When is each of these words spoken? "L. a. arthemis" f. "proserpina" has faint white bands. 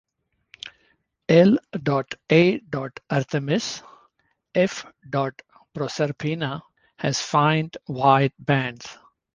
"L. 1.29 1.57
a. 1.75 2.59
arthemis" 2.59 3.83
f. 4.55 4.83
"proserpina" 5.75 6.63
has 6.97 7.21
faint 7.21 7.77
white 7.85 8.33
bands. 8.39 8.97